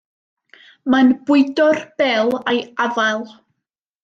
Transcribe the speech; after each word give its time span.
Mae'n 0.93 1.11
bwydo'r 1.27 1.83
bêl 2.01 2.33
o'i 2.41 2.65
afael. 2.89 3.23